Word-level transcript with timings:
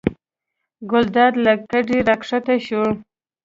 ګلداد 0.91 1.33
له 1.45 1.53
کټه 1.69 1.97
راکښته 2.07 2.55
شو. 2.65 2.83